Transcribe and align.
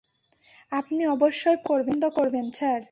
আপনি 0.71 1.01
অবশ্যই 1.07 1.57
পছন্দ 1.65 2.03
করবেন, 2.09 2.45
স্যার। 2.51 2.79